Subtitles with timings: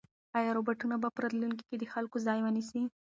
[0.39, 2.81] ایا روبوټونه به په راتلونکي کې د خلکو ځای ونیسي؟